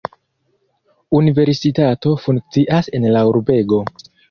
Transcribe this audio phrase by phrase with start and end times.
[1.19, 3.83] Universitato funkcias en la urbego.